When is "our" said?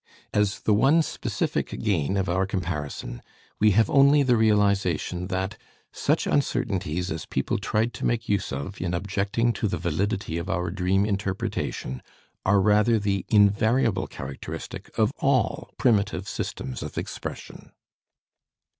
2.27-2.47, 10.49-10.71